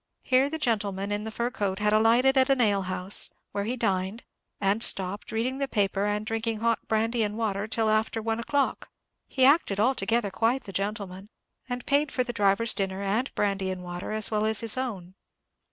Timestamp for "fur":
1.29-1.51